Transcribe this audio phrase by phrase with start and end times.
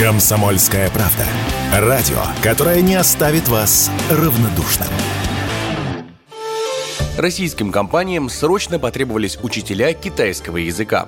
[0.00, 1.26] Комсомольская правда.
[1.74, 4.88] Радио, которое не оставит вас равнодушным.
[7.18, 11.06] Российским компаниям срочно потребовались учителя китайского языка.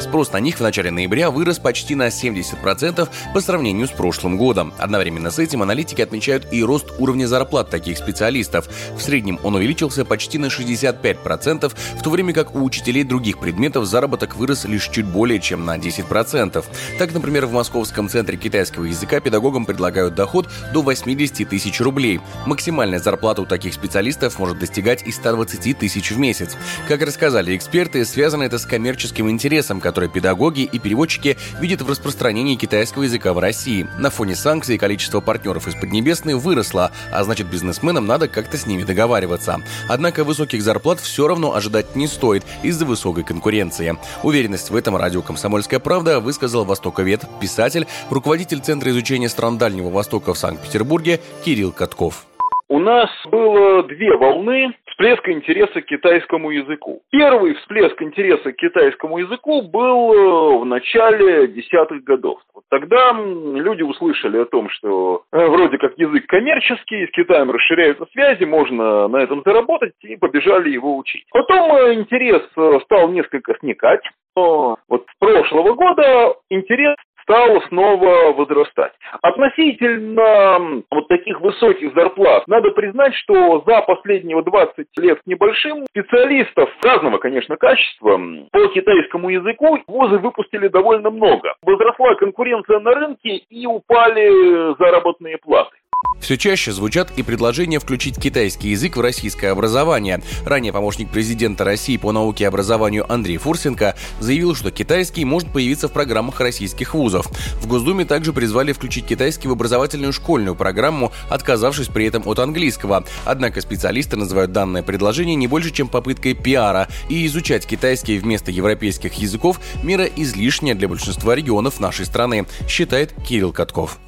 [0.00, 4.72] Спрос на них в начале ноября вырос почти на 70% по сравнению с прошлым годом.
[4.78, 8.66] Одновременно с этим аналитики отмечают и рост уровня зарплат таких специалистов.
[8.96, 13.84] В среднем он увеличился почти на 65%, в то время как у учителей других предметов
[13.84, 16.64] заработок вырос лишь чуть более чем на 10%.
[16.98, 22.20] Так, например, в Московском центре китайского языка педагогам предлагают доход до 80 тысяч рублей.
[22.46, 26.56] Максимальная зарплата у таких специалистов может достигать и 120 тысяч в месяц.
[26.88, 32.54] Как рассказали эксперты, связано это с коммерческим интересом, которые педагоги и переводчики видят в распространении
[32.54, 33.88] китайского языка в России.
[33.98, 38.84] На фоне санкций количество партнеров из Поднебесной выросло, а значит бизнесменам надо как-то с ними
[38.84, 39.60] договариваться.
[39.88, 43.96] Однако высоких зарплат все равно ожидать не стоит из-за высокой конкуренции.
[44.22, 50.34] Уверенность в этом радио «Комсомольская правда» высказал востоковед, писатель, руководитель Центра изучения стран Дальнего Востока
[50.34, 52.26] в Санкт-Петербурге Кирилл Катков.
[52.68, 57.00] У нас было две волны всплеска интереса к китайскому языку.
[57.10, 62.38] Первый всплеск интереса к китайскому языку был э, в начале десятых годов.
[62.54, 68.04] Вот тогда люди услышали о том, что э, вроде как язык коммерческий, с Китаем расширяются
[68.12, 71.24] связи, можно на этом заработать, и побежали его учить.
[71.30, 72.42] Потом э, интерес
[72.84, 74.02] стал несколько сникать.
[74.36, 76.94] Но вот с прошлого года интерес
[77.30, 78.92] стал снова возрастать.
[79.22, 86.70] Относительно вот таких высоких зарплат, надо признать, что за последние 20 лет с небольшим специалистов
[86.82, 88.20] разного, конечно, качества
[88.50, 91.54] по китайскому языку вузы выпустили довольно много.
[91.62, 95.76] Возросла конкуренция на рынке и упали заработные платы.
[96.20, 100.22] Все чаще звучат и предложения включить китайский язык в российское образование.
[100.46, 105.88] Ранее помощник президента России по науке и образованию Андрей Фурсенко заявил, что китайский может появиться
[105.88, 107.26] в программах российских вузов.
[107.60, 113.04] В Госдуме также призвали включить китайский в образовательную школьную программу, отказавшись при этом от английского.
[113.24, 119.14] Однако специалисты называют данное предложение не больше, чем попыткой пиара, и изучать китайский вместо европейских
[119.14, 123.98] языков– мера излишняя для большинства регионов нашей страны, считает Кирилл Катков.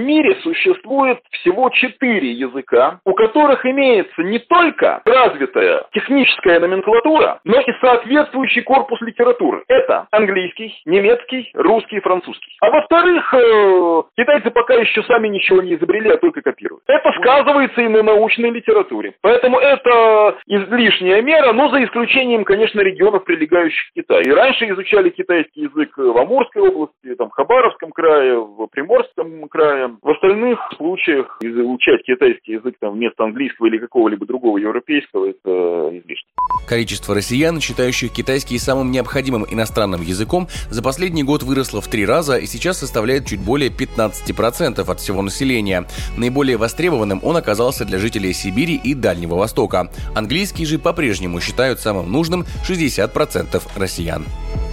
[0.00, 7.60] В мире существует всего четыре языка, у которых имеется не только развитая техническая номенклатура, но
[7.60, 9.62] и соответствующий корпус литературы.
[9.68, 12.56] Это английский, немецкий, русский и французский.
[12.62, 16.82] А во-вторых, э, китайцы пока еще сами ничего не изобрели, а только копируют.
[16.86, 19.12] Это сказывается и на научной литературе.
[19.20, 24.22] Поэтому это излишняя мера, но за исключением, конечно, регионов, прилегающих к Китаю.
[24.22, 29.89] И раньше изучали китайский язык в Амурской области, там, в Хабаровском крае, в Приморском крае,
[30.02, 36.28] в остальных случаях изучать китайский язык там, вместо английского или какого-либо другого европейского– это излишне.
[36.68, 42.36] Количество россиян, считающих китайский самым необходимым иностранным языком, за последний год выросло в три раза
[42.36, 45.86] и сейчас составляет чуть более 15% от всего населения.
[46.16, 49.90] Наиболее востребованным он оказался для жителей Сибири и Дальнего Востока.
[50.14, 54.24] Английский же по-прежнему считают самым нужным 60% россиян.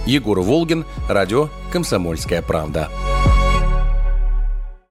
[0.06, 2.88] Егор Волгин, радио «Комсомольская правда».